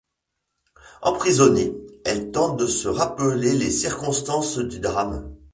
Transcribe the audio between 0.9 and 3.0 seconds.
Emprisonnée, elle tente de se